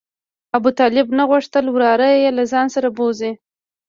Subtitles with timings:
[0.57, 3.31] ابوطالب نه غوښتل وراره یې له ځان سره بوځي.